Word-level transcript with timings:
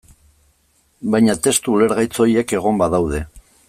Baina 1.15 1.37
testu 1.49 1.77
ulergaitz 1.77 2.11
horiek 2.25 2.59
egon 2.63 2.85
badaude. 2.85 3.27